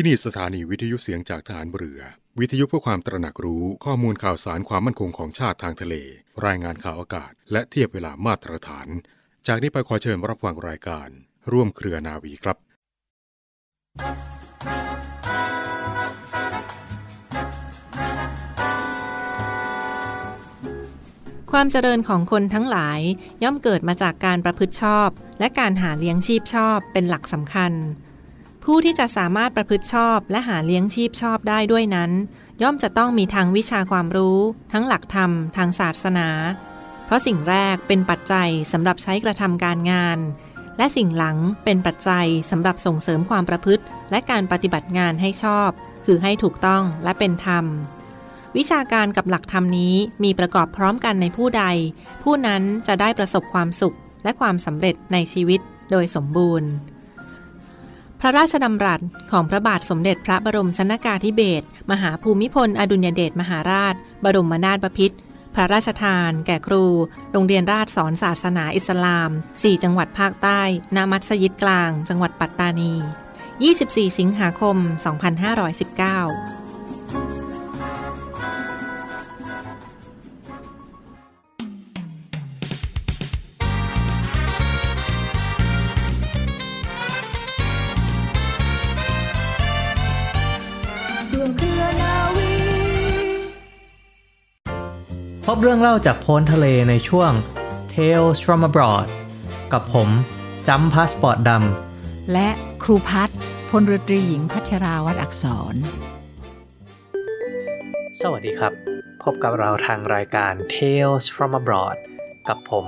[0.00, 2.00] ที่นี่สถานีวิทยุเสียงจากฐานเรือ
[2.40, 5.94] วิทยุเพื่อความตระหนักรู้ข้อมูลข่าวสารความมั่นคงของชาติทางทะเล
[6.46, 8.88] รายงานข่าวอากาศ และเทียบเวลามาตรฐาน
[9.46, 11.08] จากนี้ไปขอเชิญรับฟังรายการ
[11.52, 12.56] ร่วมเครือนาวีครับ
[21.50, 23.00] ความเจริญของคนทั้งหลาย
[23.42, 25.08] ย่อมเกิดมาจากการประพฤติชอบ
[25.40, 27.74] และการหาเลี้ยงชีพชอบเป็นหลักสำคัญ
[28.70, 32.10] ผู้ที่จะสามารถประพฤติชอบและหาเลี้ยงชีพชอบได้ด้วยนั้น
[32.62, 34.38] ย่อมจะต้องมีทั้งวิชาความรู้
[34.72, 36.28] ทั้งหลักธรรม ทางศาสนา
[37.06, 40.18] เพราะสิ่งแรกเป็นปัจจัยสำหรับใช้กระทำการงาน
[40.78, 45.70] และสิ่งหลังเป็นปัจจัยสำหรับส่งเสริมความประพฤติ และการปฏิบัติงานให้ชอบ
[46.04, 47.64] คือให้ถูกต้องและเป็นธรรม
[48.56, 51.64] วิชาการกับหลักธรรมนี้มีประกอบพร้อมกันในผู้ใด
[52.22, 55.60] ผู้นั้นจะได้ประสบความสุขและความสำเร็จในชีวิต
[55.90, 56.70] โดยสมบูรณ์
[58.20, 59.00] พระราชดำรัส
[59.30, 63.94] ของพระบาทสมเด็จพระบรมชนากาธิเบศรมหาภูมิพล อดุลยเดชมหาราช
[64.24, 65.16] บรมนาถบพิตร
[65.54, 66.84] พระราชทาน แก่ครู
[67.32, 70.60] โรงเรียนราชสอนศาสนาอิสลาม 4 จังหวัดภาคใต้
[70.96, 72.92] ณ มัสยิดกลาง จังหวัดปัตตานี
[73.56, 74.76] 24 สิงหาคม
[75.68, 76.57] 2519
[95.52, 97.32] พบเรื่องเล่าจากโพ้นทะเลในช่วง
[97.94, 99.06] Tales from abroad
[99.72, 100.08] กับผม
[100.68, 101.50] จำพาสปอร์ตด
[102.32, 102.48] และ
[102.82, 103.38] ครูพัฒน์
[103.70, 108.72] พลเรือตรีหญิงพัชราวัดอักษรำสวัสดีครับ
[109.22, 111.96] พบกับเราทางรายการ Tales from abroad
[112.48, 112.86] กับผม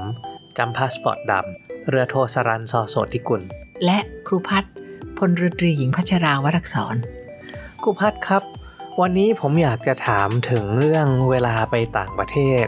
[0.58, 3.42] จำพาสปอร์ตดำเรือโทสรันซอโสติกุล
[3.84, 4.72] และครูพัฒน์
[5.18, 6.96] พลเรือตรีหญิงพัชราวัดอักษร
[7.82, 8.42] ครูพัดครับ
[9.00, 12.66] วันนี้ผมอยากจะถามถึงเรื่องเวลาไปต่างประเทศ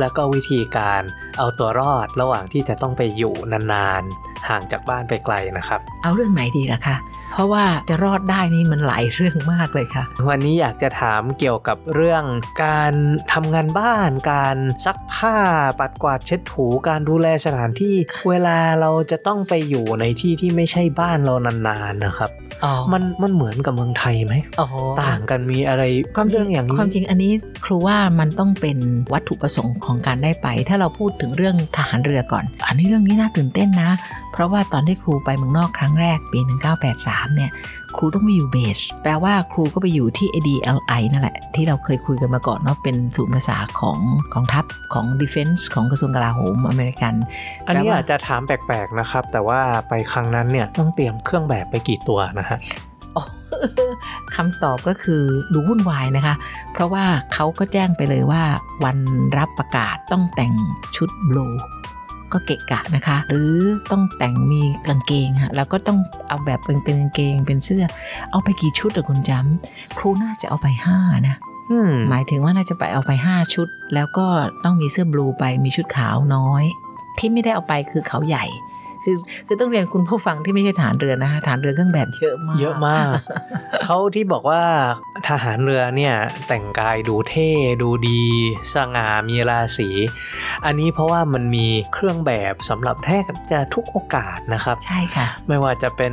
[0.00, 1.02] แล้วก็วิธีการ
[1.38, 6.96] เอาตัวรอดระหว่างที่จะต้องไปอยู่นานๆ ห่างจากบ้านไปไกลนะครับ เอาเรื่องไหนดีล่ะคะ
[7.34, 12.24] เพราะว่าจะรอดได้นี่มันหลายเรื่องมากเลยค่ะ วันนี้อยากจะถามเกี่ยวกับเรื่อง
[12.64, 12.92] การ
[13.32, 15.36] ทำงานบ้าน การซักผ้า
[15.80, 17.96] ปัดกวาดเช็ดถูการดูแลสถานที่
[18.28, 22.30] เวลาเราจะต้องไปอยู่ในที่ที่ไม่ใช่บ้านเรานานๆนะครับ
[22.64, 24.66] อ๋อมันมันเหมือนกับเมืองไทยไหมอ๋อ
[25.04, 25.82] ต่างกันมีอะไร
[26.16, 27.32] ความจริเรื่องงอย่างนี้ความจริงอันนี้
[27.64, 28.78] ครูว่ามันต้องเป็น
[29.12, 33.90] วัตถุประสงค์ของการได้ไป ถ้าเราพูดถึงเรื่องทหารเรือก่อน อันนี้เรื่องนี้น่าตื่นเต้นนะ
[34.32, 37.50] เพราะว่าตอนที่ครูไปเมืองนอกครั้งแรกปี 1983เนี่ย
[37.96, 43.98] ครูต้องไปอยู่เบสแปลว่าครูก็ไปอยู่ที่ ADLI นั่นแหละ ที่เราเคยคุยกันมาก่อนเนาะเป็นศูนย์ภาษาของ
[44.34, 44.64] กองทัพ
[44.94, 47.14] ของ Defense ของกระทรวงกลาโหมอเมริกัน
[47.66, 52.58] อันนี้แปลว่าอาจจะถามแปลกๆนะครับ แต่ว่าไปครั้งนั้นเนี่ยต้องเตรียมเครื่องแบบไปกี่ตัวนะฮะ
[53.16, 53.24] อ๋อ
[54.34, 56.34] คำตอบก็คือดูวุ่นวายนะคะ
[56.72, 58.42] เพราะว่าเขาก็แจ้งไปเลยว่า
[58.84, 58.98] วัน
[59.38, 60.52] รับประกาศต้องแต่ง
[60.96, 61.46] ชุดบลู
[62.34, 63.56] ก็เกะกะนะคะ หรือ
[63.90, 67.84] ต้องแต่งมีกางเกงฮะแล้วก็ต้องเอาแบบเป็นเป็นกางเกงเป็นเสื้อ
[68.30, 71.36] เอาไปกี่ชุดอะคุณจำครูน่าจะเอาไปห้านะ
[71.70, 74.26] อืมหมายถึงว่าน่าจะไปเอาไป5ชุด แล้วก็
[74.64, 76.64] ต้องมีเสื้อบลูไปมีชุดขาวน้อย
[77.18, 78.44] ที่ไม่ได้เอาไปคือเขาใหญ่
[79.04, 79.16] คือ
[79.46, 83.06] คือต้องเรียนคุณผู้ฟังที่ไม่ใช่ฐานเรือนะคะฐานเรือเครื่องแบบเยอะมาก เยอะมาก
[83.86, 84.62] เขาที่บอกว่า
[85.28, 86.14] ทหารเรือเนี่ย
[86.48, 87.50] แต่งกายดูเท่
[87.82, 88.22] ดูดี
[88.72, 89.88] สง่ามีราศี
[90.64, 96.12] อันนี้เพราะว่ามันมีเครื่องแบบสำหรับแทบจะทุกโอกาสนะครับ ใช่ค่ะ ไม่ว่าจะเป็น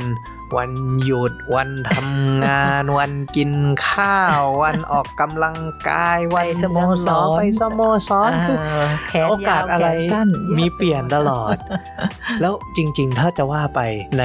[0.56, 0.72] วัน
[1.04, 3.52] หยุดวันทำงาน วันกิน
[3.88, 5.56] ข้าว วันออกกำลัง
[5.88, 11.56] กาย วันไปสโมสรไปสโมสรคือเออแขนโอกาสยาวอะไรแขนสั้นมีเปลี่ยนตลอด
[12.40, 13.80] แล้วจริง ๆ ถ้าจะว่าไป
[14.18, 14.24] ใน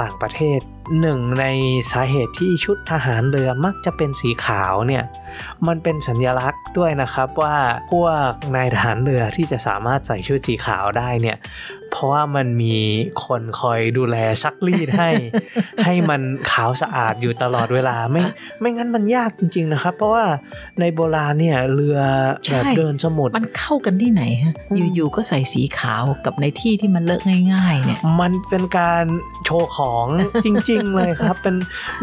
[0.00, 0.60] ต่างประเทศ
[1.00, 1.46] หนึ่งใน
[1.92, 5.04] สาเหตุที่ชุดทหารเรือมักจะเป็นสีขาวเนี่ย
[5.66, 7.56] มันเป็นสัญลักษณ์ด้วยนะครับว่า
[7.92, 11.36] พวกนายทหารเรือที่จะสามารถใส่ชุดสีขาวได้เนี่ย
[11.94, 12.76] เพราะว่ามันมี
[13.24, 15.10] คนคอยดูแลซักรีดให้
[15.84, 18.22] ให้มันขาวสะอาดอยู่ตลอดเวลาไม่
[18.60, 20.24] ไม่งั้นมันยากจริง ๆนะครับ เพราะว่า
[20.80, 21.98] ในโบราณเนี่ยเรือ
[22.50, 29.04] แบบเดินสมุทรมันเข้ากันที่ไหนฮะอืมอยู่ๆก็ใส่สีขาวกับในที่ที่มันเลอะง่าย ๆ เนี่ย มันเป็นการ
[29.44, 30.06] โชว์ของ
[30.44, 31.56] จริง ๆ เลยครับ เป็น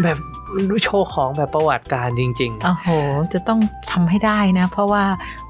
[0.04, 0.18] แบบ
[0.84, 2.88] โชว์ของแบบประวัติการจริงโอ้โห
[3.34, 3.60] จะต้อง
[3.92, 5.04] ทำให้ได้นะ เพราะว่า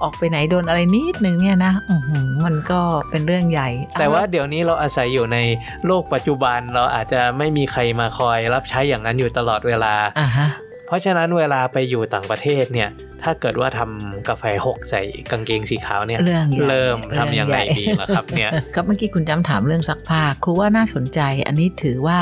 [0.03, 5.37] ออกไปไหนโดนอะไรนิดนึงเนี่ยนะอื้อหือมันก็เป็นเรื่องใหญ่ๆแต่ว่าเดี๋ยวนี้เราอาศัยอยู่ใน
[5.85, 10.49] โลกปัจจุบันเราอาจจะไม่มีใครมาคอยรับใช้อย่างนั้นอยู่ตลอดเวลาอ่าฮะ
[10.87, 12.89] เพราะฉะนั้นเวลาไปอยู่ต่างประเทศเนี่ย
[13.23, 15.01] ถ้าเกิดว่าทำกาแฟหกใส่
[15.31, 22.17] กางเกงสีขาวเนี่ยเรื่องใหญ่เริ่มทำยังไงเรื่องใหญ่ดีล่ะครับเนี่ยก็เมื่อกี้คุณจำถามเรื่องซักผ้าครูว่าน่าสนใจ อันนี้ถือว่า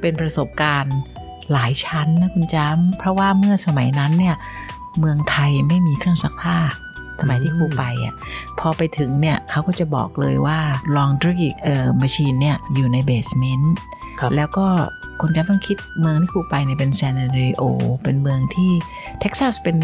[0.00, 0.96] เป็นประสบการณ์
[1.52, 4.36] หลายชั้นนะคุณจ้ำเพราะว่าเมื่อสมัยนั้นเนี่ย
[4.98, 6.58] เมืองไทยไม่มีเครื่องซักผ้า
[7.20, 8.14] สมัยที่ครูไปอะ
[8.58, 10.58] พอไปถึงเนี่ยเขาก็จะบอกเลยว่า
[10.96, 13.74] laundry เอ่อ machine เนี่ยอยู่ในเบสเมนต์
[14.20, 14.66] ครับแล้วก็
[15.20, 17.62] คุณจำต้องคิดเมืองที่ครูไปเนี่ยเป็นซาน a ดริโอ
[18.02, 18.70] เป็นเมืองที่
[19.20, 19.78] เท็กซัสเป็น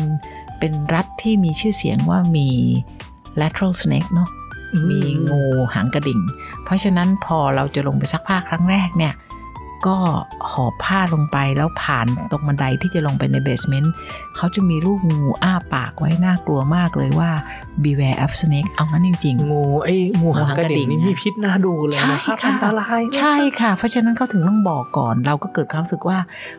[0.58, 2.48] เป็นรัฐที่มีชื่อเสียงว่ามี
[3.40, 4.30] lateral snake เนาะ
[4.90, 5.42] มีงู
[5.74, 6.20] หางกระดิ่ง
[6.64, 9.14] เพราะฉะนั้นพอเราจะลงไปซักผ้าครั้งแรกเนี่ย
[9.86, 9.96] ก็
[10.52, 13.92] หอบผ้าลงไปแล้วผ่านตรงบันไดที่จะลงไปในเบสเมนต์
[14.36, 17.30] เขาจะมีรูปงูอ้าปากไว้น่ากลัวมากเลยว่า
[17.82, 26.18] beware of snake เอางั้นจริงๆ งูไอ้งูหางกระดิ่งนี่งูหางกระดิ่งมีพิษน่าดูเลยนะครับใช่ค่ะอันตรายนะใช่ค่ะ เพราะฉะนั้นเขาถึงต้องบอกก่อน เราก็เกิดความรู้สึกว่า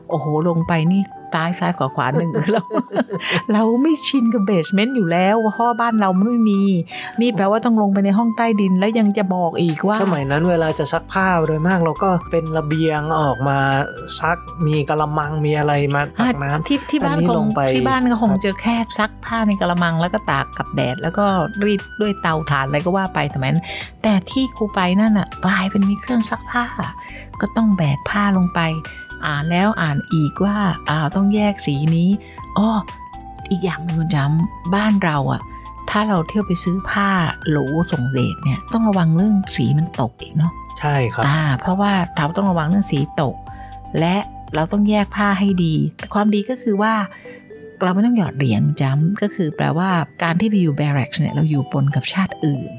[0.09, 1.01] โอ้โหลงไปนี่
[1.35, 2.61] ตายซ้ายขวาขวาหนึ่งเรา
[3.53, 6.61] เราไม่ชินกับเบสเมนต์อยู่แล้วเพราะว่าบ้านเรามันไม่มี
[7.21, 13.57] นี่แปลว่าต้องลงไปในห้องใต้ดินแล้วยังจะบอกอีกว่า สมัยนั้นเวลาจะซักผ้าโดยมากเราก็เป็นระเบียงออกมา
[14.19, 14.37] ซัก
[14.67, 21.25] มีกระมังมีอะไรมาตักน้ำที่ที่บ้านอันนี้คลงงไปที่บ้านก็คงครับจะแค่ซักผ้าในกระมังแล้วก็ตากกับแดด แล้วก็
[21.65, 23.57] รีดด้วยเตาถ่านอะไรก็ว่าไปแต่นั้น
[24.03, 26.65] แต่ที่ครูไปนั่นอะกลายเป็นมีเครื่องซักผ้า
[27.41, 28.59] ก็ต้องแบกผ้าลงไป
[29.27, 30.57] อ่านแล้วอ่านอีกว่า
[30.89, 32.09] อ่าต้องแยกสีนี้
[32.57, 32.69] อ้อ
[33.49, 35.41] อีกอย่างหนึ่งคุณจำบ้านเราอะ
[35.89, 37.09] ถ้าเราเที่ยวไปซื้อผ้า
[37.47, 37.57] โหล
[37.91, 43.35] ส่งเดชเนี่ยต้องระวังเรื่องสีมันตกอีกเนาะใช่ครับอ่าเพราะว่าเราต้องระวังเรื่องสีตก
[43.99, 44.15] และ
[44.55, 45.75] เราต้องแยกผ้าให้ดี
[46.13, 46.93] ความดีก็คือว่า
[47.83, 49.89] เราไม่ต้องหยอดเหรียญจำก็คือแปลว่า
[50.23, 52.71] การที่ไปอยู่แบร็กเนี่ยเราอยู่ปนกับชาติอื่น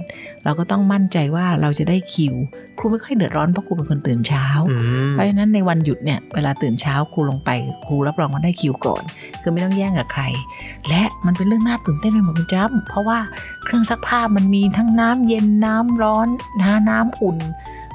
[0.45, 2.35] เราก็ต้องมั่นใจว่าเราจะได้คิว
[2.79, 4.77] ครูไม่ค่อยเดือดร้อนเพราะครูเป็นคนตื่นเช้าอื
[5.09, 7.51] มเพราะฉะนั้นในวันหยุดเนี่ยเวลาตื่นเช้าครูลงไป
[7.87, 9.03] ครูรับรองว่าได้คิวก่อน
[9.43, 10.23] คือไม่ต้องแย่งกับใคร
[10.89, 13.19] และมันเป็นเรื่องน่าตื่นเต้นไปหมดคุณจ้ำเพราะว่า
[13.65, 16.29] เครื่องซักผ้ามันมีทั้งน้ำเย็นน้ำร้อน
[16.61, 17.39] นะน้ำอุ่น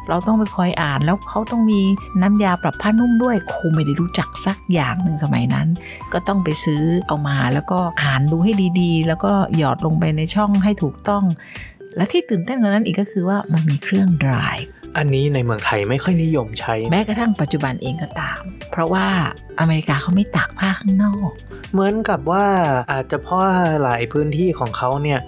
[0.09, 1.81] เราต้องไปคอยอ่านแล้วเขาต้องมี
[2.21, 5.68] น้ำยาปรับผ้านุ่มด้วยครูไม่ได้รู้จักสักอย่างหนึ่งสมัยนั้น
[6.13, 8.51] ก็ต้องไปซื้อเอามาแล้วก็อ่านดูให้
[8.81, 11.24] ดีๆ แล้วก็หยอดลงไปในช่องให้ถูกต้อง
[11.95, 14.57] และที่ตื่นเต้นกว่านั้นอีกก็คือว่ามันมีเครื่องดราย
[14.98, 19.07] อันนี้ในเมืองไทยไม่ค่อยนิยมใช้ แม้กระทั่งปัจจุบันเองก็ตาม เพราะว่า
[19.59, 21.31] อเมริกาเขาไม่ตากผ้าข้างนอก
[21.71, 22.45] เหมือนกับว่า
[22.92, 23.44] อาจจะเพราะ
[23.83, 25.19] หลายพื้นที่ของเขาเนี่ย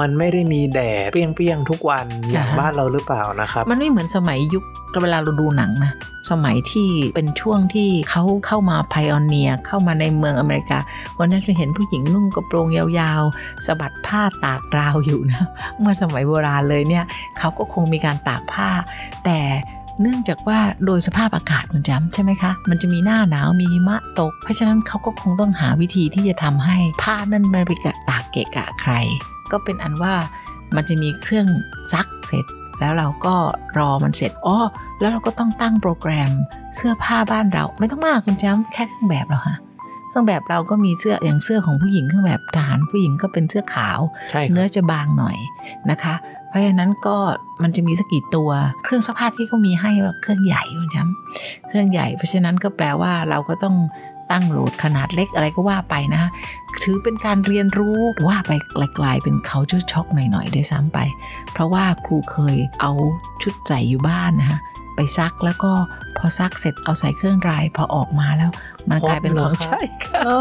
[0.00, 4.64] มันไม่ได้มีแดดเปรี้ยงๆทุกวันอย่างอ่าฮะบ้านเราหรือเปล่านะครับ มันไม่เหมือนสมัยยุค
[5.02, 5.92] เวลาเราดูหนังนะ
[6.30, 10.78] สมัยที่เป็นช่วงที่เขาเข้ามาไพออเนียเข้ามาในเมืองอเมริกา
[11.18, 15.46] วันนั้นจะเห็นผู้หญิงนุ่งกระโปรงยาวๆสะบัดผ้าตากราวอยู่นะ
[15.78, 17.04] เมื่อสมัยโบราณเลยเนี่ย
[17.38, 18.70] เขาก็คงมีการตากผ้า
[19.24, 19.38] แต่
[20.00, 28.92] เนื่องจากว่าโดยสภาพอากาศคุณจำใช่ไหมคะ มันจะมีหน้าหนาวมีหิมะตก เพราะฉะนั้นเขาก็คงต้องหาวิธีที่จะทำให้ผ้านั้นมันไปกะตากเกะกะใคร
[29.52, 30.14] ก็เป็นอันว่า
[30.76, 31.46] มันจะมีเครื่อง
[31.92, 32.46] ซักเสร็จ
[32.80, 33.34] แล้วเราก็
[33.78, 34.56] รอมันเสร็จอ๋อ
[35.00, 36.30] แล้วเราก็ต้องตั้งโปรแกรม
[36.76, 39.56] เสื้อผ้าบ้านเรา ไม่ต้องมากคุณจำแค่เครื่องแบบเราค่ะ
[40.08, 43.98] เครื่องแบบเราก็มีเสื้ออย่างเสื้อของผู้หญิงเครื่องแบบทหารผู้หญิงก็เป็นเสื้อขาว
[44.30, 45.36] ใช่คเนื้รัอบจะบางหน่อย
[45.90, 46.14] นะคะ
[46.48, 47.16] เพราะฉะนั้นก็
[47.62, 48.50] มันจะมีสักกี่ตัว
[48.84, 49.90] เครื่องซักผ้าที่เขามีให้
[50.22, 53.76] เครื่องใหญ่คุณจำเครื่องใหญ่ เพราะฉะนั้นก็แปลว่าเราก็ต้อง
[54.30, 56.22] ตั้งโหลดขนาดเล็กอะไรก็ว่าไปนะ
[56.82, 58.52] ถือเป็นการเรียนรู้ว่าไป
[58.94, 60.98] ไกลๆเป็นเขาชุดช็อกหน่อยๆด้วยซ้ำไป
[61.52, 62.92] เพราะว่าครูเคยเอา
[63.42, 64.60] ชุดใส่อยู่บ้านนะฮะ
[64.96, 65.72] ไปซักแล้วก็
[66.16, 68.50] พอซักเสร็จเอาใส่เครื่องรายพอออกมาแล้ว
[68.88, 70.38] มันกลายเป็นของใช่ค่ะอ๋อ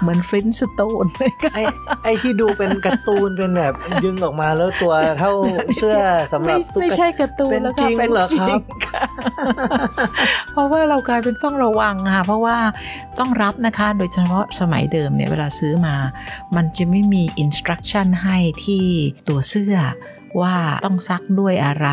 [0.00, 1.62] เหมือนฟรินสโตนเลยค่ะไอ้
[2.04, 3.74] ไอ้ที่ดูเป็นการ์ตูนเป็นแบบ
[4.04, 5.32] ดึงออกมาแล้วตัวเท่า
[5.76, 5.98] เสื้อ
[6.32, 8.93] สำหรับไม่ตุ๊กไม่ตาใช่การ์ตูนเป็นแล้วจริค่ะงเป็นเหรอครับจงค่ะ
[10.52, 12.56] เพราะว่าเรากลายเป็นต้องระวังค่ะเพราะว่า
[13.18, 15.96] ต้องรับนะคะ โดยเฉพาะสมัยเดิมเนี่ยเวลาซื้อมา
[16.56, 18.84] มันจะไม่มีอินสตรั c ชั่นให้ที่
[19.28, 19.76] ตัวเสื้อ
[20.42, 20.56] ว่า
[20.86, 21.88] ต้องซักด้วยอะไร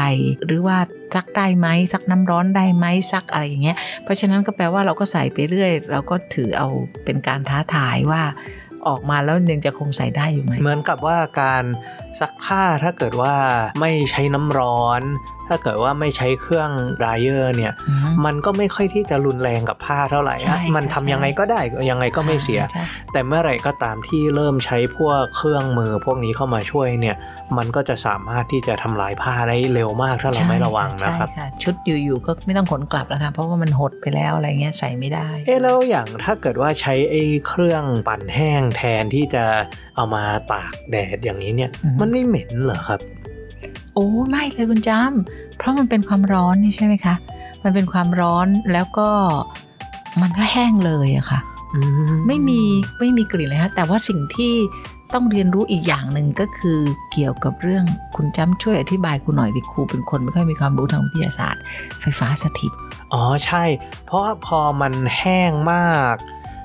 [0.45, 0.77] หรือว่า
[1.15, 6.67] ซักได้ไหมซักน้ำร้อนได้ไหมซักอะไรอย่างเงี้ย เพราะฉะนั้นก็แปลว่าเราก็ใส่ไปเรื่อย เราก็ถือเอา
[7.05, 8.23] เป็นการท้าทายว่า
[8.87, 11.63] ออกมาแล้วยังจะคงใส่ได้อยู่ไหม เหมือนกับว่าการ
[12.19, 13.35] ซักผ้าถ้าเกิดว่า
[13.81, 15.01] ไม่ใช้น้ำร้อน
[15.51, 16.69] ถ้าเกิดว่าไม่ใช้เครื่อง
[17.01, 27.15] ดรายเออร์เนี่ยอืมมันก็ไม่ค่อยที่จะรุนแรงกับผ้าเท่าไหร่ใช่ฮะมันค่ะทำยังไงก็ได้ยังไงก็ไม่เสียใช่แต่เมื่อไหร่ก็ตามที่เริ่มใช้พวกเครื่องมือพวกนี้เข้ามาช่วยเนี่ย
[27.57, 39.43] มันก็จะสามารถที่จะทำลายผ้าได้เร็วมากถ้าเราไม่ระวังนะครับใช่ค่ะชุดอยู่ๆก็ไม่ต้องขนกลับแล้วค่ะเพราะว่ามันหดไปแล้วอะไรเงี้ยใส่ไม่ได้ เอ๊ะแล้วอย่างถ้าเกิดว่าใช้ไอ้เครื่องปั่นแห้งแทนที่จะ
[39.95, 42.99] เอามาตากแดดอย่างนี้เนี่ยอือฮึมันไม่เหม็นเหรอครับ
[43.93, 47.15] โอ้ไม่เลยคุณจ้ำเพราะมันเป็นความร้อนนี่ใช่ไหมคะ
[47.63, 49.09] มันเป็นความร้อนแล้วก็
[50.21, 51.39] มันก็แห้งเลยอะค่ะ
[51.73, 51.79] อื
[52.27, 52.61] ไม่มี
[52.99, 54.53] ไม่มีกลิ่นเลยฮะแต่ว่าสิ่งที่
[55.13, 56.79] ต้องเรียนรู้อีกอย่างหนึ่งก็คือ
[57.11, 61.61] เกี่ยวกับเรื่องคุณจ้ำช่วยอธิบายคุณหน่อยดิครูเป็นคนไม่ค่อยมีความรู้ทางวิทยาศาสตร์
[62.01, 62.73] ไฟฟ้าสถิต
[63.13, 63.63] อ๋อใช่
[64.05, 66.15] เพราะว่าพอมันแห้งมาก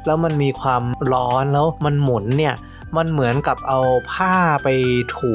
[0.07, 2.55] แล้วมันมีความร้อนแล้วมันหมุนเนี่ย
[2.99, 3.81] มันเหมือนกับเอา
[4.13, 4.35] ผ้า
[4.65, 4.69] ไป
[5.17, 5.33] ถู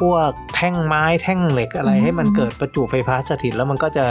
[0.00, 4.04] พวกแท่งไม้แท่งเหล็กอะไรอืมให้มันเกิดประจุไฟฟ้าสถิตแล้วมันก็จะ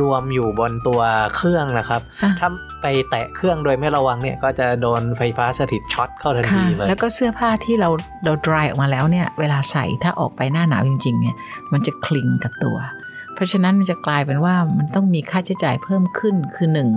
[0.00, 1.00] รวมอยู่บนตัว
[1.36, 2.48] เครื่องนะครับอะถ้า
[2.82, 7.88] ไปแตะเครื่องโดยไม่ระวังเนี่ยก็จะโดนไฟฟ้าสถิตช็อตเข้าทันค่ะทีเลย แล้วก็เสื้อผ้าที่เรา
[8.24, 11.36] เรา dry ออกมาแล้วเนี่ยเวลาใส่ถ้าออกไปหน้าหนาวจริงๆเนี่ย
[11.72, 12.99] มันจะคลิงกับตัวเพ
[13.40, 16.88] ราะฉะนั้นมันจะกลายเป็นว่ามันต้องมีค่าใช้จ่ายเพิ่มขึ้นคือหนึ่ง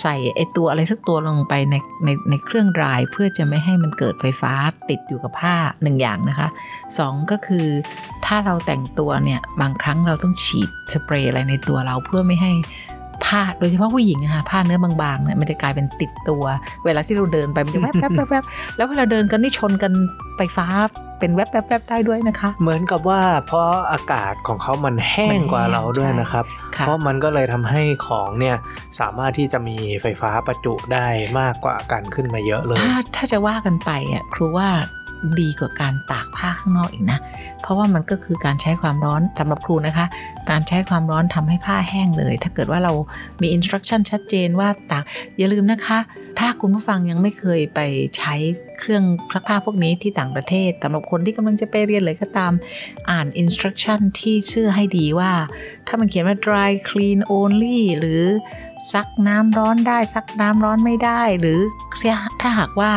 [0.00, 1.74] ใส่ไอตัวอะไรทุกตัวลงไปใน
[2.04, 4.52] ในในเครื่องรายเพื่อจะไม่ให้มันเกิดไฟฟ้า
[4.88, 6.48] ติดอยู่กับผ้าหนึ่งอย่างนะคะ
[6.98, 7.66] สองก็คือ
[8.26, 12.52] ถ้าเราแต่งตัวเนี่ย บางครั้งเราต้องฉีดสเปรย์อะไรในตัวเราเพื่อไม่ให้
[13.24, 16.44] ผ้าโดยเฉพาะผู้หญิงอะค่ะผ้าเนื้อบางๆเนี่ยมันจะกลายเป็นติดตัว
[16.84, 18.44] เวลาที่เราเดินไปมันจะแวบแวบแวบแวบ
[18.76, 19.92] แล้วเวลาเดินกันนี่ชนกัน
[20.36, 20.66] ไฟฟ้า
[21.18, 26.44] เป็นแวบแวบแวบได้ด้วยนะคะ เหมือนกับว่าเพราะอากาศของเขามันแห้งกว่าเราด้วยนะครับ
[26.76, 28.56] ค่ะเพราะมันก็เลยทำให้ของเนี่ย
[29.00, 31.06] สามารถที่จะมีไฟฟ้าประจุได้
[31.40, 34.68] มากกว่ากันขึ้นมาเยอะเลยถ้าถ้าจะว่ากันไปอะครูว่า
[35.40, 37.18] ดีกว่าการตากผ้าข้างนอกอีกนะ
[37.62, 40.06] เพราะว่ามันก็คือการใช้ความร้อนสำหรับครูนะคะ
[40.50, 42.92] การใช้ความร้อนทำให้ผ้าแห้งเลย ถ้าเกิดว่าเรา
[43.40, 45.04] มีอินสตรั c ชั่นชัดเจนว่าตาก
[45.36, 45.98] อย่าลืมนะคะ
[46.38, 47.80] ถ้าคุณผู้ฟังยังไม่เคยไป
[48.16, 48.34] ใช้
[48.78, 52.52] เครื่องซักผ้าพวกนี้ที่ต่างประเทศสำหรับคนที่กำลังจะไปเรียนเลยก็ตาม
[53.10, 55.32] อ่านอินสตรั c ชั่นที่เชื่อให้ดีว่า
[55.86, 58.22] ถ้ามันเขียนว่า dry clean only หรือ
[58.92, 61.60] ซักน้ำร้อนได้ ซักน้ำร้อนไม่ได้ หรือ
[62.40, 62.92] ถ้าหากว่า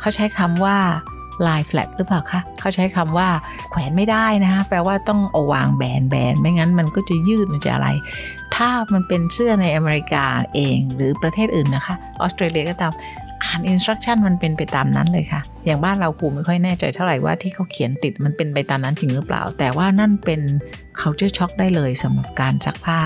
[0.00, 0.78] เขาใช้คำว่า
[1.46, 3.28] ลายแฟลกหรือเปล่าคะเขาใช้คำว่า
[3.70, 7.88] แขวนไม่ได้นะคะแปลว่าต้องเอาวางแบนแบนไม่งั้นมันก็จะยืดมันจะอะไร
[8.54, 10.24] ถ้ามันเป็นเสื้อในอเมริกา
[10.54, 12.92] เองหรือประเทศอื่นนะคะ ออสเตรเลียก็ตาม
[13.46, 20.40] อ่านอินสตรั c ชั่นมันเป็นไปตามนั้นเลยค่ะ อย่างบ้านเราครูไม่ค่อยแน่ใจเท่าไหร่ว่าที่เขาเขียนติดมันเป็นไปตามนั้นจริงหรือเปล่า แต่ว่านั่นเป็น
[21.00, 23.00] culture shock ได้เลยสำหรับการซักผ้า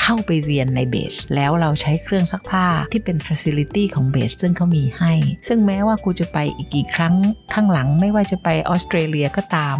[0.00, 5.12] เข้าไปเรียนในเบส แล้วเราใช้เครื่องซักผ้าที่เป็น facility ของเบส ซึ่งเขามีให้
[5.48, 7.14] ซึ่งแม้ว่าครูจะไปอีกกี่ครั้ง
[7.54, 9.76] ข้างหลังไม่ว่าจะไปออสเตรเลียก็ตาม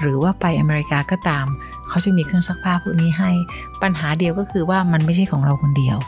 [0.00, 1.46] หรือว่าไปอเมริกาก็ตาม
[1.88, 3.30] เขาจะมีเครื่องซักผ้าพวกนี้ให้
[3.82, 5.98] ปัญหาเดียวก็คือว่ามันไม่ใช่ของเราคนเดียว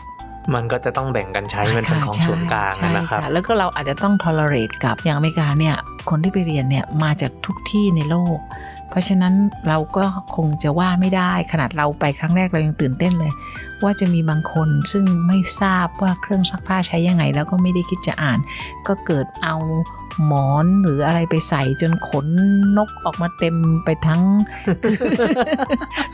[0.53, 5.75] มันก็จะต้องแบ่งกันใช้มันเป็นของใช่ส่วนกลางใช่นะครับแล้วก็เราอาจจะต้อง tolerate กับอย่างอเมริกาเนี่ย
[6.09, 8.37] คนที่ไปเรียนเนี่ยมาจากทุกที่ในโลก
[8.91, 9.33] เพราะฉะนั้น
[9.67, 10.05] เราก็
[10.35, 13.31] คงจะว่าไม่ได้ ขนาดเราไปครั้งแรกเรายังตื่นเต้นเลย
[13.83, 18.39] ว่าจะมีบางคนซึ่งไม่ทราบว่าเครื่องซักผ้าใช้ยังไง แล้วก็ไม่ได้คิดจะอ่าน
[18.87, 19.55] ก็เกิดเอา
[20.25, 22.27] หมอนหรืออะไรไปใส่จนขน
[22.77, 23.55] นกออกมาเต็ม
[23.85, 24.21] ไปทั้ง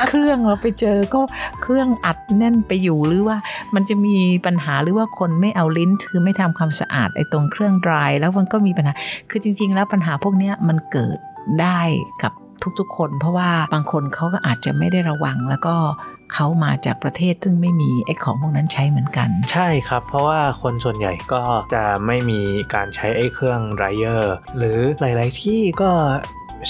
[0.07, 1.22] เครื่องเราไปเจอก็
[1.62, 3.38] เครื่องอัดแน่นไปอยู่หรือว่า
[3.75, 4.15] มันจะมี
[4.46, 8.93] ปัญหาหรือว่าคนไม่เอาลิ้นคือไม่ทำความสะอาดไอ้ตรงเครื่องดรายแล้วมันก็มีปัญหา
[9.29, 11.17] คือจริง ๆ แล้วปัญหาพวกนี้มันเกิด
[11.62, 11.81] ได้
[12.24, 12.34] กับ
[12.79, 15.75] ทุก ๆ คน เพราะว่าบางคนเขาก็อาจจะไม่ได้ระวัง แล้วก็
[16.33, 21.41] เขามาจากประเทศซึ่งไม่มีไอ้ของพวกนั้นใช้เหมือนกัน ใช่ครับ เพราะว่าคนส่วนใหญ่ก็
[21.74, 22.39] จะไม่มี
[22.74, 25.91] การใช้ไอ้เครื่อง dryer หรือหลาย ๆ ที่ก็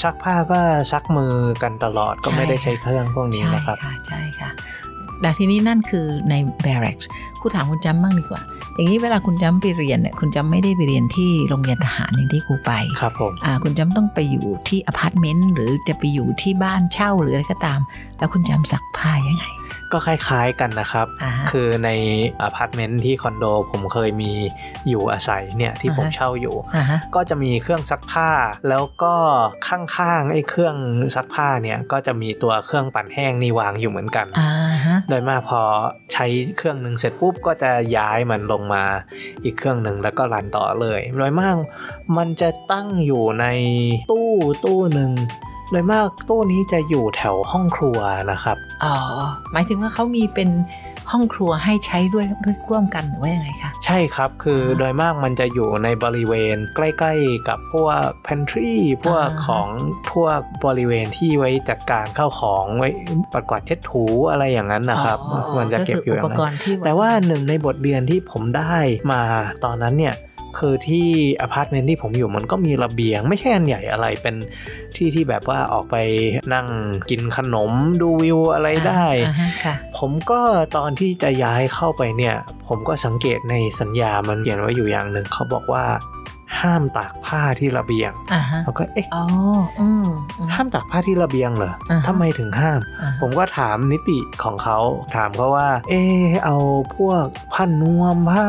[0.03, 0.59] ซักผ้าก็
[0.91, 4.49] ซักมือกันตลอดก็ไม่ได้ใช้เครื่องพวกนี้ใช่นะครับค่ะใช่ค่ะ
[5.21, 6.33] แต่ทีนี้นั่นคือใน
[6.65, 7.05] barracks
[7.39, 8.41] ครูถามคุณจำบ้างดีกว่า
[8.77, 17.79] อย่างนี้เวลาคุณจำไปเรียนเนี่ยคุณจำไม่ได้ไปเรียนที่โรงเรียนทหารอย่างที่ครูไปครับผมอ่าคุณจำต้องไปอยู่ที่อพาร์ตเมนต์หรือจะไปอยู่ที่บ้านเช่าหรืออะไรก็ตาม
[18.17, 19.45] แล้วคุณจำซักผ้ายังไง
[19.91, 21.89] ก็คล้ายๆกันนะครับอ่าฮะคือใน
[22.41, 24.31] อพาร์ตเมนต์ที่คอนโดผมเคยมี
[24.89, 28.29] อยู่อาศัยเนี่ยที่ผมอ่าฮะเช่าอยู่อ่าฮะก็จะมีเครื่องซักผ้า
[28.69, 29.13] แล้วก็
[29.67, 30.75] ข้างๆไอ้เครื่อง
[31.15, 34.51] ซักผ้าเนี่ยก็จะมีตัวเครื่องปั่นแห้งนี่วางอยู่เหมือนกันอ่า
[34.85, 35.61] ฮะโดยมากพอ
[36.13, 36.25] ใช้
[36.57, 38.83] เครื่องหนึ่งเสร็จปุ๊บก็จะย้ายมันลงมา
[39.43, 41.55] อีกเครื่องหนึ่งแล้วก็ run ต่อเลย โดยมาก
[42.17, 43.45] มันจะตั้งอยู่ใน
[44.11, 44.31] ตู้
[44.65, 45.11] ตู้หนึ่ง
[45.71, 47.97] โดยมากตู้นี้จะอยู่แถวห้องครัว
[48.31, 48.95] นะครับ อ๋อ
[49.51, 50.49] หมายถึงว่าเขามีเป็น
[51.11, 59.67] ห้องครัวให้ใช้ด้วยด้วยร่วมกันหรือว่ายังไงคะใช่ครับคืออ่าโดยมากมันจะอยู่ในบริเวณใกล้ ๆ กับพวก pantry พวกอ่าของ
[60.11, 62.89] พวกบริเวณที่ไว้จัดการเข้าของไว้
[63.33, 68.75] ปัดกวาดเช็ดถูอะไรอย่างนั้นนะครับอ๋อมันจะเก็บอยู่อก็คืย่างอุปกนั้นรณ์ที่แต่ว่าหนึ่งในบทเรียนที่ผมได้
[69.11, 69.21] มา
[69.65, 70.15] ตอนนั้นเนี่ย
[70.59, 71.07] คือที่
[71.41, 74.35] อพาร์ตเมนต์ที่ผมอยู่มันก็มีระเบียง ไม่ใช่อันใหญ่อะไรเป็น
[74.95, 75.95] ที่ที่แบบว่าออกไป
[76.53, 76.67] นั่ง
[77.09, 77.71] กินขนม
[78.01, 80.39] ดูวิวอะไรได้อ่าฮะค่ะผมก็
[80.77, 82.35] ตอนที่จะย้ายเข้าไปเนี่ย
[82.67, 85.85] ผมก็สังเกตในสัญญามันเขียนไว้อยู่อย่างหนึ่งเขาบอกว่า
[86.59, 89.23] ห้ามตากผ้าที่ระเบียงอ่าฮะแล้วก็เอ๊ะอ๋อ
[89.79, 90.05] อืม
[90.37, 94.77] อืมห้ามตากผ้าที่ระเบียงเหรออ่าฮะทำไมถึงห้ามอ่าผมก็ถามนิติของเขา
[95.15, 96.57] ถามเขาว่า เออเอา
[96.95, 98.45] พวกผ้านวมผ้า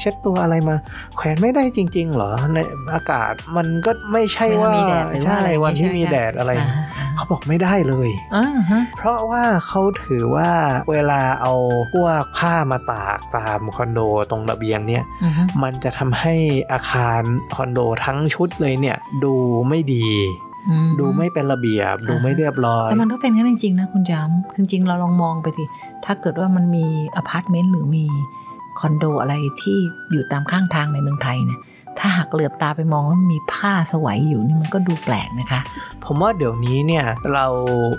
[0.00, 0.76] เช็ดตัวอะไรมา
[1.16, 2.58] แขวนไม่ได้จริง ๆ เหรอใน
[2.94, 10.50] อากาศมันก็ไม่ใช่ว่าเวลามีแดดหรือว่าใช่อะไรวันที่ใช่ไหมมีคะแดดอะไรอ่าฮะอ่าฮะ เขาบอกไม่ได้เลยอ่าฮะเพราะว่าเขาถือว่า
[10.90, 11.52] เวลาเอา
[11.92, 16.34] พวกผ้ามาตากตามคอนโดตรงระเบียงเนี่ยอือฮึมันจะทำให้
[16.72, 17.20] อาคาร
[17.54, 19.34] คอนโดทั้งชุดเลยเนี่ยดู
[19.68, 20.08] ไม่ดี
[20.70, 25.64] อืดูไม่เป็นระเบียบ ดูไม่เรียบร้อยแต่มันก็เป็นงั้นจริงๆนะคุณจำจริงๆเราลองมองไปสิ
[26.04, 28.04] ถ้าเกิดว่ามันมีอพาร์ตเมนต์หรือมี
[28.80, 29.76] คอนโดอะไรที่
[30.12, 31.60] อยู่ตามข้างทางในเมืองไทยเนี่ย
[31.98, 35.60] ถ้าหากเหลือบตาไปมองแล้วมีผ้าสวยอยู่นี่มันก็ดูแปลกนะคะ
[36.04, 37.46] ผมว่าเดี๋ยวนี้เนี่ยเรา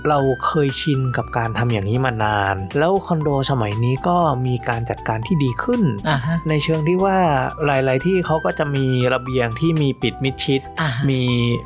[0.10, 7.18] เราเคยชินกับการทำอย่างนี้มานาน แล้วคอนโดสมัยนี้ก็มีการจัดการที่ดีขึ้นอ่าฮะในเชิงที่ว่า
[7.66, 11.22] หลาย ๆ ที่เขาก็จะมีระเบียงที่มีปิดมิดชิดอ่าฮะมี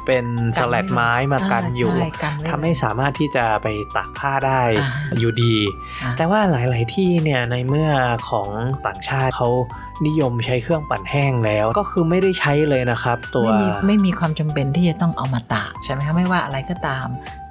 [0.05, 0.25] เป็น
[0.57, 5.55] สแลดไม้มากันอยู่ใช่กันไว้ทำให้สามารถที่จะไปตากผ้าได้อ่าอยู่ดี
[6.03, 7.89] อ่าแต่ว่าหลาย ๆ ที่เนี่ยในเมื่อ
[8.29, 8.49] ของ
[8.85, 9.49] ต่างชาติเขา
[10.07, 17.07] นิยมใช้เครื่องปั่นแห้งแล้ว ก็คือไม่ได้ใช้เลยนะครับ ตัวไม่มีไม่มีความจำเป็นที่จะต้องเอามาตากใช่ไหมคะไม่ว่าอะไรก็ตาม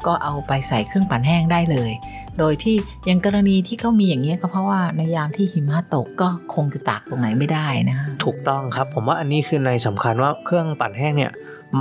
[0.07, 1.93] ก็เอาไปใส่เครื่องปั่นแห้งได้เลย
[2.39, 2.77] โดยที่
[3.07, 11.33] อยังกรณีที่เขามีอย่างนี้ยก็เพราะว่าในยามที่หิมะตกก็คงจะตากตรงไหนไม่ได้นะถูกต้องครับ ผมว่าอันนี้คือในสำคัญว่าเครื่องปั่นแห้งเนี่ย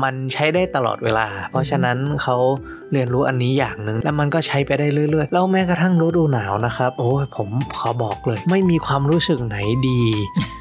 [0.03, 2.37] มันใช้ได้ตลอดเวลา เพราะฉะนั้นเขา
[2.93, 9.57] เรียนรู้อันนี้อย่างหนึ่งแล้วมันก็ใช้ไปได้เรื่อยๆ แล้วแม้กระทั่งฤดูหนาวนะครับ โอ้ยผมขอบอกเลย ไม่มีความรู้สึกไหน
[9.89, 10.03] ดี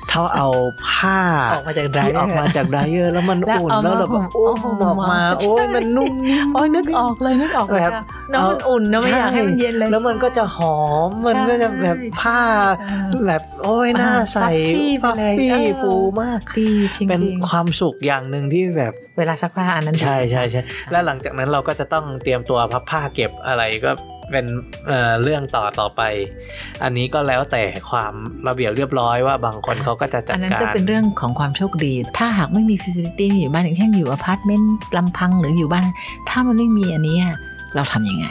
[0.09, 0.49] เท่าเอา
[0.89, 1.19] ผ้า
[1.53, 12.41] ออกมาจากไดที่ออกมาจากไดเออร์แล้วมันแล้วอุ่นเอาแล้วเราแบบมาโอ้ห่มออกมาใช่โอ้ยมันนุ่มนิ่มโอ้ยนึกออกเลยนึกออกเลยแบบอะน้ำมันอุ่นนะไม่อยากให้มันเย็นเลยแล้วมันก็จะหอมมันก็จะแบบผ้า
[13.11, 15.93] ใช่แบบโอ้ยน่าใส่ฟัฟฟี่ไปเลยฟี่เออฟู
[16.23, 23.91] มากดีจริงๆเป็นความสุขอย่างหนึ่งที่แบบเวลาซักผ้าอันนั้นใช่ใช่ใช่แล้วหลังจากนั้นเราก็จะต้องเตรียมตัวพับผ้าเก็บอะไรก็
[24.31, 24.47] เป็น
[24.87, 26.03] เอ่อเรื่องต่อต่อไป
[26.83, 28.15] อันนี้ก็แล้วแต่ความ
[28.49, 35.85] ระเบียบเรียบร้อยว่าบางคนเขาก็จะจัดอันนั้นการก็เป็นเรื่องของความโชคดี ถ้าหากไม่มี facility อยู่บ้านอย่างเช่นอยู่อพาร์ตเมนต์ลำพังหรืออยู่บ้าน
[36.29, 37.25] ถ้ามันไม่มีอันเนี้ย
[37.75, 38.27] เราทำยังไง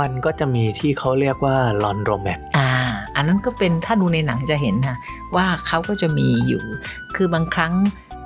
[0.00, 2.70] มันก็จะมีที่เขาเรียกว่าลอนโรแมทอ่า
[3.16, 4.96] อันนั้นก็เป็นถ้าดูในหนังจะเห็นนะ
[5.36, 6.62] ว่าเขาก็จะมีอยู่
[7.16, 7.72] คือบางครั้ง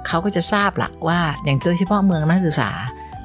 [0.06, 2.70] เขาก็จะทราบละว่าอย่างโดยเฉพาะเมืองนักศึกษา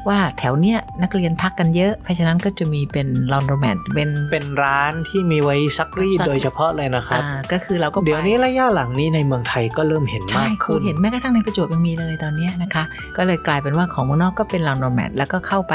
[0.10, 12.84] ว่าแถวเนี้ยนักเรียนพักกันเยอะ เพราะฉะนั้นก็จะมีเป็นลอนโรแมนเป็นเป็นร้านที่มีไว้ซักรีดซักโดยเฉพาะเลยนะครับอ่าก็คือเราก็ไปเดี๋ยวนี้ระยะหลังนี้ในเมืองไทยก็เริ่มเห็นใช่มากครูขึ้นเห็นแม้กระทั่งในประจวบยังมีเลยตอนเนี้ยนะคะ
[13.18, 15.74] ก็เลยกลายเป็นว่าของเมืองนอกก็เป็นลอนโรแมนแล้วก็เข้าไป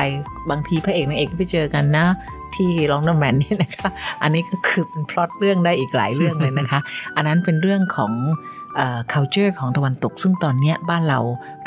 [0.50, 2.06] บางทีพระเอกนางเอกก็ไปเจอกันนะ
[2.54, 3.88] ที่ลอนโรแมนนี่นะคะ
[4.22, 6.80] อันนี้ก็คือเป็นพล็อตเรื่องได้อีกหลายเรื่องเลยนะคะ
[7.16, 8.55] อันนั้นเป็นเรื่องของเอ่อ
[9.12, 11.20] culture ของตะวันตก ซึ่งตอนเนี้ยบ้านเรา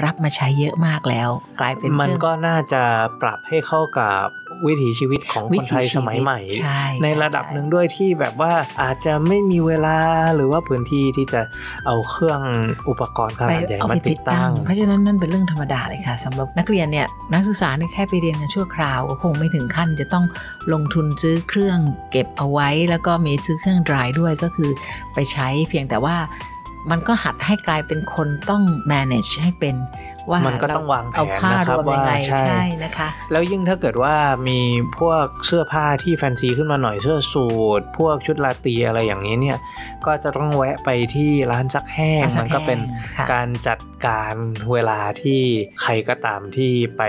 [0.04, 1.30] รับมาใช้เยอะมากแล้ว
[1.62, 2.84] กลายเป็นมันเรื่องก็น่าจะ
[3.22, 4.26] ปรับให้เข้ากับ
[4.68, 9.98] วิถีชีวิตของคนไทยวิถีชีวิตสมัยใหม่ใช่ในระดับหนึ่งด้วยที่แบบว่าอาจจะไม่มีเวลา
[10.36, 11.42] หรือว่าพื้นที่ที่จะ
[11.86, 12.40] เอาเครื่อง
[12.90, 20.26] อุปกรณ์ขไปนาดใหญ่เอามาไปติติดดตั้ตั้งงเพราะฉะนั้นนั่นเป็นเรื่องธรรมดาเลยค่ะสำหรับนักเรียนเนี่ยนักศึกษาเนี่ยแค่ไปเรียนกันชั่วคราวก็คงไม่ถึงขั้นจะต้อง
[20.74, 21.78] ลงทุนซื้อเครื่อง
[22.12, 24.70] เก็บเอาไว้ แล้วก็มีซื้อเครื่องดรายด้วยก็คือ
[25.14, 26.16] ไปใช้เพียงแต่ว่า
[26.90, 29.76] มันก็หัดให้กลายเป็นคนต้อง manage ให้เป็น
[30.30, 34.16] ว่ามันก็ต้องวางแผนเอาผ้านะครับรวมยังไงว่าใช่ใช่นะคะ แล้วยิ่งถ้าเกิดว่า
[34.48, 34.60] มี
[35.00, 37.48] พวกเสื้อผ้าที่แฟนซีขึ้นมาหน่อยเสื้อสู
[37.80, 39.58] ทพวกชุดลาตรีอะไรอย่างนี้เนี่ย
[40.06, 42.80] ก็จะต้องแวะไปที่ร้านซักแห้งร้านซัมักนแห้งก็เป็น
[43.18, 44.36] ค่ะการจัดการ
[44.74, 45.42] เวลาที่
[45.82, 47.04] ใครก็ตามที่ไป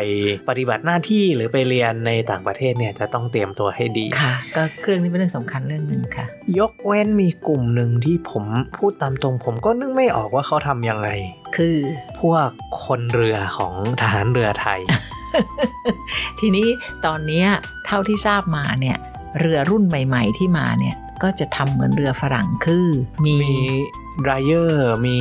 [0.48, 6.26] ปฏิบัติหน้าที่หรือไปเรียนในต่างประเทศเนี่ยจะต้องเตรียมตัวให้ดีค่ะ ก็เครื่องนี้เป็นเรื่องสำคัญเรื่องหนึ่งค่ะ
[6.58, 8.44] ยกเว้นมีกลุ่มหนึ่งที่ผม
[8.76, 11.08] พูดตามตรงผมก็นึกไม่ออกว่าเขาทำยังไง
[11.56, 11.76] คือ
[12.20, 12.48] พวก
[12.84, 14.80] คนเรือของทหารเรือไทย
[16.40, 16.68] ทีนี้
[17.06, 17.48] ตอนเนี้ย
[17.86, 18.96] เท่าที่ทราบมาเนี่ย
[19.40, 22.88] เรือรุ่นใหม่ ๆ ที่มาเนี่ยก็จะทำเหมือนเรือฝรั่งคือ
[23.24, 23.54] มีมี
[24.22, 25.18] dryer มี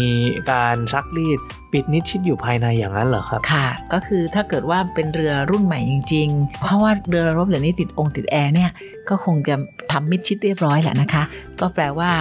[0.52, 1.40] การซักรีด
[1.72, 8.72] ปิดมิดชิดอยู่ภายในอย่างนั้นเหรอครับค่ะ ก็คือถ้าเกิดว่าเป็นเรือรุ่นใหม่จริง ๆ เพราะว่าเรือรบเดี๋ยวนี้ติดองค์ติดแอร์เนี่ย
[9.10, 9.56] ก็คงจะ
[9.92, 11.24] ทำมิดชิดเรียบร้อยแหละนะคะ
[11.60, 12.12] ก็แปลว่า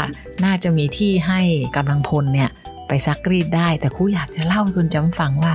[0.45, 1.41] น่าจะมีที่ให้
[1.77, 2.51] กำลังพลเนี่ย
[2.89, 5.55] ไปซักรีดได้ แต่ครูอยากจะเล่าให้คุณจำฟังว่า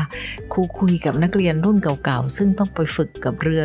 [0.53, 3.63] ครูคุยกับนักเรียนรุ่นเก่าๆ ซึ่งต้องไปฝึกกับเรือ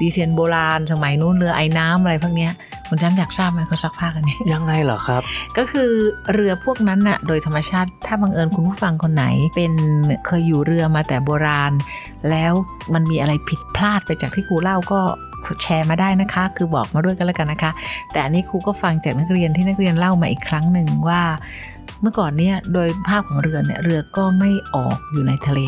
[0.00, 2.52] ดีเซนโบราณ สมัยนู้นเรือไอ้น้ำอะไรพวกเนี้ย
[2.88, 5.22] คุณจำอยากทราบไหมเขาซักผ้ากันเนี่ยยังไงเหรอครับ
[5.58, 5.90] ก็คือ
[6.32, 9.72] เรือพวกนั้นน่ะโดยธรรมชาติถ้าบังเอิญคุณผู้ฟังคนไหน เป็น
[10.26, 11.72] เคยอยู่เรือมาแต่โบราณ
[12.30, 12.52] แล้ว
[12.94, 15.00] มันมีอะไรผิดพลาดไปจากที่ครูเล่าก็
[15.62, 17.72] แชร์มาได้นะคะ คือบอกมาด้วยกันแล้วกันนะคะ
[18.12, 21.22] แต่อันนี้ครูก็ฟังจากนักเรียนที่นักเรียนเล่ามาอีกครั้งหนึ่งว่า
[22.02, 25.60] เมื่อก่อนเนี่ยโดยภาพของเรือเนี่ยเรือก็ไม่ออกอยู่ในทะเล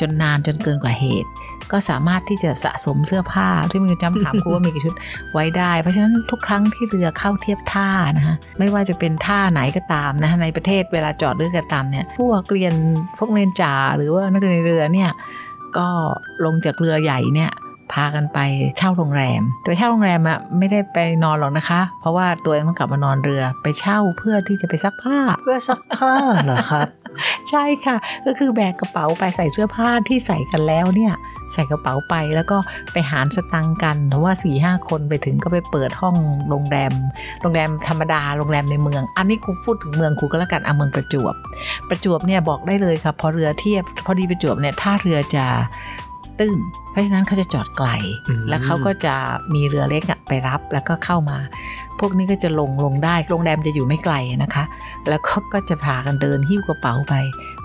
[0.00, 1.30] จนนานจนเกินกว่าเหตุ
[1.72, 4.94] ก็สามารถที่จะสะสมเสื้อผ้าที่มีจำถามครูว่ามีกี่ชุด
[5.32, 12.74] ไว้ได้ เพราะฉะนั้นทุกครั้งที่เรือเข้าเทียบท่านะคะไม่ว่าจะเป็นท่าไหนก็ตามนะคะในประเทศเวลาจอดเรือก็ตามเนี่ยพวกเรียน
[13.18, 15.10] พวกเรียนจ่าหรือว่านักเรียนเรือเนี่ย
[15.76, 15.88] ก็
[16.44, 17.50] ลงจากเรือใหญ่เนี่ย
[17.92, 18.38] พากันไป
[18.78, 26.12] เช่าโรงแรมแต่ไปเช่าโรงแรมอะไม่ได้ไปนอนหรอกนะคะ เพราะว่าตัวเองต้องกลับมานอนเรือไปเช่าเพื่อที่จะไปซักผ้า เพื่อซักผ้า
[26.44, 26.88] เหรอครับ
[27.50, 31.14] ใช่ค่ะ ก็คือแบกกระเป๋าไปใส่เสื้อผ้าที่ใส่กันแล้วเนี่ย
[31.52, 32.56] ใส่กระเป๋าไปแล้วก็
[32.92, 36.16] ไปหารสตังค์กันเพราะว่า4ี่ห้าคนไปถึงก็ไปเปิดห้อง
[36.48, 36.92] โรงแรม
[37.42, 41.34] โรงแรมธรรมดาโรงแรมในเมือง อันนี้ครูพูดถึงเมืองครูก็แล้วกันเอาเมืองประจวบ
[41.88, 45.44] ประจวบเนี่ยบอกได้เลยค่ะพอเรือเทียบ พอดีประจวบเนี่ยท่าเรือจะ
[46.40, 46.58] ตื้น
[46.90, 47.88] เพราะฉะนั้นเขาจะจอดไกล
[48.28, 49.14] อืมแล้วเขาก็จะ
[49.54, 51.38] มีเรือเล็กอะไปรับแล้วก็เข้ามา
[52.00, 54.64] พวกนี้ก็จะลงลงได้โรงแรมจะอยู่ไม่ไกลนะคะ
[55.08, 57.14] แล้วเขาก็จะพากันเดินหิ้วกระเป๋าไป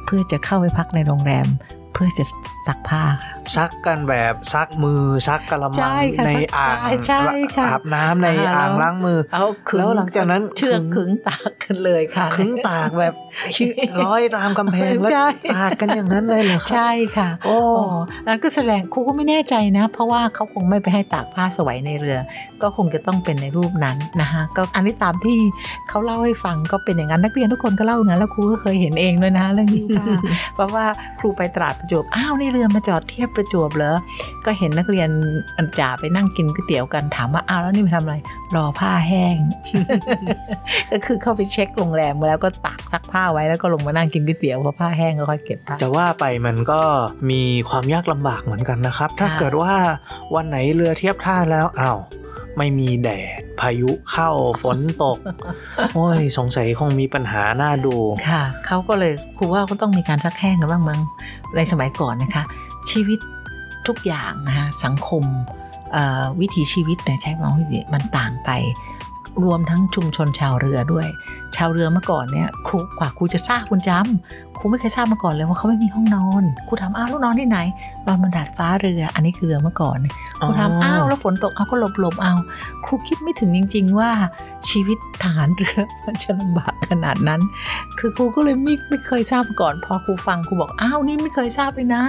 [0.05, 1.47] เพื่อจะเข้าไปพักในโรงแรม
[1.95, 2.25] เพื่อจะ
[2.67, 7.21] ซักผ้าค่ะซักกันแบบซักมือซักกระมัใช่งค่ะในซักอ่างใช่ใช่
[7.55, 13.13] ค่ะอาบน้ำในอ่าอ่างแล้วล้างมือเอาขึงแล้วหลังจากนั้นเชือกขึงขึงตากกันเลยค่ะขึงตากแบบ
[13.55, 13.65] ชิ
[14.01, 17.83] ร้อยตามกำแพงแล้วใช่ตากกันอย่างนั้นเลยเหรอครับใช่ค่ะ โอ้โอ้
[18.27, 22.17] นั่นก็แสดงครูก็ไม่แน่ใจนะ เพราะว่าเขาคงไม่ไปให้ตากผ้าสวยในเรือ
[22.61, 25.37] ก็คงจะต้องเป็นในรูปนั้นนะคะก็อันนี้ตามที่
[25.89, 30.05] เขาเล่าให้ฟังก็เป็นอย่างนั้นนักเรียนทุกคนก็เล่าอย่างนั้นแล้วครูก็เคยเห็นเองด้วยนะเรื่องนี้ค่ะ
[30.55, 30.85] เพราะว่า
[31.19, 33.95] ครูไปตราดประจวบอ้าวนี่เรือมาจอดเทียบประจวบเหรอ
[34.45, 35.09] ก็เห็นนักเรียน
[35.57, 38.15] อันจ่าไปนั่งกินก๋วยเตี๋ยวกันถามว่าอ้าวแล้วนี่ไปทำอะไร
[38.55, 39.37] รอผ้าแห้ง
[40.91, 46.81] ก็คือเข้าไปเช็คโรงแรมแล้วก็ตากซักผ้าไว้แล้วก็ลงมานั่งกินก๋วยเตี๋ยวพอผ้าแห้งก็ค่อยเก็บผ้าจะว่าไปมันก็
[47.29, 49.73] มีความยากลำบากเหมือนกันนะครับ ถ้าค่ะเกิดว่า
[50.35, 51.99] วันไหนเรือเทียบท่าแล้วอ้าว
[52.57, 54.29] ไม่มีแดด พายุเข้า
[54.63, 55.17] ฝนตก
[55.93, 57.95] โอ้ย สงสัยคงมีปัญหาหน้าดู
[58.29, 61.01] ค่ะ เขาก็เลยครูว่าก็ต้องมีการซักแห้งกันบ้างมั้ง
[61.55, 62.43] ในสมัยก่อนนะคะ
[62.91, 63.19] ชีวิต
[63.87, 65.23] ทุกอย่างนะคะสังคม
[65.93, 68.49] เอ่อวิถีชีวิตเนี่ยใช้คำว่าวิถีมันต่างไป
[69.43, 71.07] รวมทั้งชุมชนชาวเรือด้วย
[71.57, 77.59] ชาวเรือเมื่อก่อนเนี่ยครูกว่าครูจะทราบคุณจำครูไม่เคยทราบมาก่อนเลยว่าเขาไม่มีห้องนอนครูถามอ้าวแล้วนอนที่ไหน
[78.07, 79.97] นอนบนดาดฟ้าเรือ อันนี้คือเรือเมื่อก่อน
[80.39, 82.33] ครูถามอ้าวแล้วฝนตกเอาก็หลบหลบๆเอา
[82.85, 84.09] ครูคิดไม่ถึงจริง ๆ ว่า
[84.69, 87.41] ชีวิตทหารเรือมันจะลำบากขนาดนั้น
[87.99, 92.03] คือครูก็เลยไม่ไม่เคยทราบมาก่อน พอครูฟังครูบอกอ้าวนี่ไม่เคยทราบเลยนะ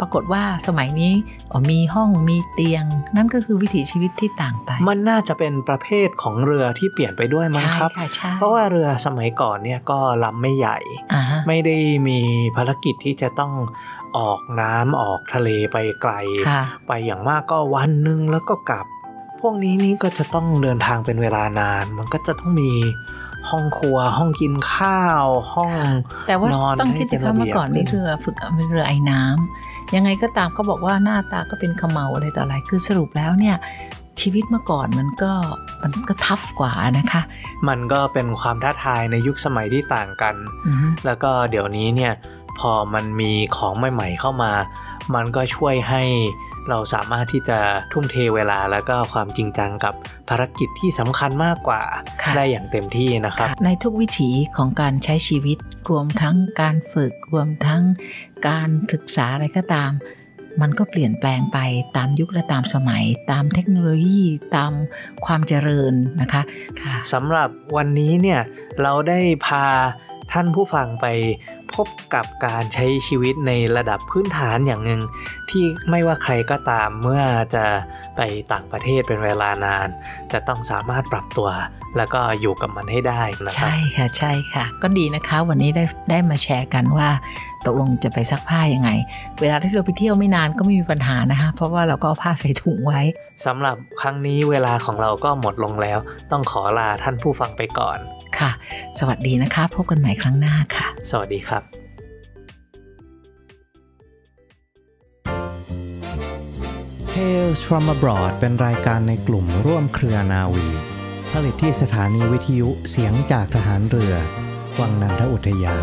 [0.00, 1.12] ปรากฏว่าสมัยนี้
[1.50, 2.84] อ๋อมีห้องมีเตียง
[3.16, 10.78] นั่นก็คือวิถีชีวิตที่ต่างไป มันน่าจะเป็นประเภทของเรือที่เปลี่ยนไปด้วยมั้งใช่ครับค่ะใช่เพราะว่าเรือสมัยก่อนเนี่ยก็ลำไม่ใหญ่
[11.14, 11.76] อ่าฮะไม่ได้
[12.08, 12.20] มี
[12.56, 13.52] ภารกิจที่จะต้อง
[14.18, 16.12] ออกน้ำออกทะเลไปไกล
[16.48, 18.86] ค่ะไปอย่างมากก็วันหนึ่งแล้วก็กลับ
[19.40, 22.72] พวกนี้นี่ก็จะต้องเดินทางเป็นเวลานาน มันก็จะต้องมี
[23.50, 25.24] ห้องครัวห้องกินข้าว
[25.54, 25.72] ห้อง
[26.28, 33.56] แต่ว่านอนต้องให้คิดสิเป็นคะระเบีเมื่อยบก่อนนี่เรือฝึกเป็นเรือไอ้น้ำยังไงก็ตามเขาบอกว่าหน้าตาก็เป็นเขมเมาอะไรต่ออะไรคือสรุปแล้วเนี่ย
[34.20, 35.32] ชีวิตเมื่อก่อนมันก็
[35.82, 37.22] มันก็ทัฟกว่านะคะ
[37.68, 40.34] มันก็เป็นความท้าทายในยุคสมัยที่ต่างกัน
[40.66, 42.12] อือฮึแล้วก็เดี๋ยวนี้เนี่ย
[42.58, 44.52] พอมันมีของใหม่ ๆ เข้ามา
[45.14, 46.02] มันก็ช่วยให้
[46.68, 47.58] เราสามารถที่จะ
[47.92, 49.94] ทุ่มเทเวลาแล้วก็ความจริงจังกับ
[50.28, 51.82] ภารกิจที่สำคัญมากกว่า
[52.22, 55.58] ค่ะได้อย่างเต็มที่นะครับ ในทุกวิถีของการใช้ชีวิต
[55.90, 57.82] รวมทั้งการฝึกรวมทั้ง
[58.48, 59.90] การศึกษาอะไรก็ตาม
[60.60, 61.58] มันก็เปลี่ยนแปลงไป
[61.96, 64.22] ตามยุคและตามสมัย ตามเทคโนโลยี
[64.56, 64.72] ตาม
[65.24, 66.42] ความเจริญนะคะ
[66.82, 68.40] ค่ะสำหรับวันนี้เนี่ย
[68.82, 69.64] เราได้พา
[70.32, 71.06] ท่านผู้ฟังไป
[71.74, 75.00] พบกับการใช้ชีวิตในระดับพื้นฐานอย่างหนึ่ง
[75.50, 77.22] ที่ไม่ว่าใครก็ตามเมื่อ
[77.54, 77.64] จะ
[78.16, 78.20] ไป
[78.52, 79.88] ต่างประเทศเป็นเวลานาน
[80.32, 81.48] จะต้องสามารถปรับตัว
[81.96, 87.08] แล้วก็อยู่กับมันให้ได้นะครัใช่บค่ะใช่ค่ะ ก็ดีนะคะวันนี้ได้ได้มาแชร์กันว่า
[87.66, 88.90] ตกลงจะไปซักผ้ายังไง
[89.40, 93.00] เวลาที่เราไปเที่ยวไม่นานก็ไม่มีปัญหานะคะเพราะว่าเราก็เอาผ้าใส่ถุงไว้
[93.46, 95.98] สำหรับครั้งนี้เวลาของเราก็หมดลงแล้ว
[96.30, 97.98] ต้องขอลาท่านผู้ฟังไปก่อน
[98.40, 98.50] ค่ะ
[98.98, 101.62] สวัสดีนะคะ พบกันใหม่ครั้งหน้าค่ะ สวัสดีครับ
[107.12, 110.68] Tales from abroad เป็นรายการในกลุ่มร่วมเครือนาวี
[111.32, 114.14] ผลิตที่สถานีวิทยุเสียงจากทหารเรือ
[114.80, 115.82] วังนันทอุทยาน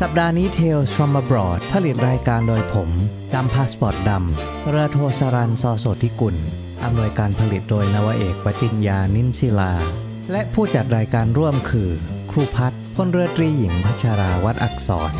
[0.00, 2.90] สัปดาห์นี้ Tales from abroad ผลิตรายการโดยผม
[3.32, 6.36] จำพาสปอร์ตดำเรือโทสรันซอโสธิกุล
[6.84, 9.74] อำนวยการผลิตโดยนวเอกปติญญานินศิลา
[10.32, 11.90] และผู้จัดรายการร่วมคือ
[12.30, 15.12] ครูพัฒน์พลเรือตรีหญิงพัชราวัดอักษร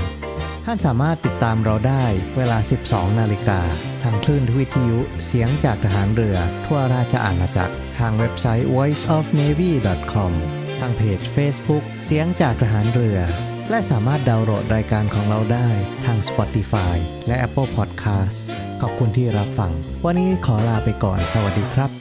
[0.64, 2.04] ท่านสามารถติดตามเราได้
[2.36, 3.60] เวลา 12 นาฬิกา
[4.02, 10.32] ทางคลื่นวิทยุเสียงจากทหารเรือ ทั่วราชอาณาจักร ทางเว็บไซต์ voiceofnavy.com
[10.80, 13.18] ทางเพจ Facebook เสียงจากทหารเรือ
[13.70, 15.68] และสามารถดาวน์โหลดรายการของเราได้
[16.04, 16.96] ทาง Spotify
[17.26, 18.36] และ Apple Podcast
[18.80, 19.72] ขอบคุณที่รับฟัง
[20.04, 21.99] วันนี้ขอลาไปก่อน สวัสดีครับ